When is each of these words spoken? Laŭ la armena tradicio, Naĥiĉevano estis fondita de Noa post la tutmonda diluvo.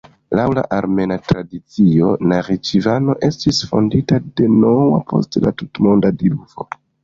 Laŭ 0.37 0.43
la 0.59 0.61
armena 0.77 1.17
tradicio, 1.31 2.09
Naĥiĉevano 2.33 3.17
estis 3.29 3.61
fondita 3.75 4.21
de 4.41 4.51
Noa 4.65 5.01
post 5.15 5.41
la 5.49 5.57
tutmonda 5.63 6.17
diluvo. 6.25 6.73